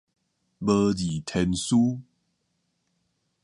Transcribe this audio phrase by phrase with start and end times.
[0.57, 1.99] 無字天書